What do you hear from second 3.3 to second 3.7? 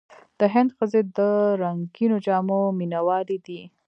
دي.